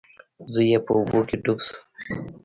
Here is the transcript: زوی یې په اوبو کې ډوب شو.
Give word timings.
زوی 0.53 0.67
یې 0.71 0.79
په 0.85 0.91
اوبو 0.97 1.19
کې 1.27 1.35
ډوب 1.43 1.59
شو. 1.65 1.75